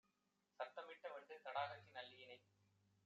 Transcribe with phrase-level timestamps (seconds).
[0.59, 2.37] சத்தமிட்ட வண்டு தடாகத்தின் அல்லியினை